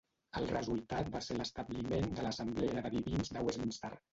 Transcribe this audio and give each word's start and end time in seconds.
El 0.39 0.45
resultat 0.51 1.11
va 1.17 1.21
ser 1.27 1.37
l'establiment 1.41 2.09
de 2.17 2.27
l'Assemblea 2.29 2.85
de 2.87 2.93
Divins 2.99 3.35
de 3.37 3.49
Westminster. 3.51 3.97